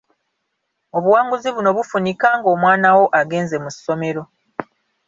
Obuwanguzi 0.97 1.49
buno 1.55 1.69
bufunika 1.77 2.27
ng'omwanawo 2.37 3.05
agenze 3.21 3.55
mu 3.63 3.69
ssomero. 3.75 4.23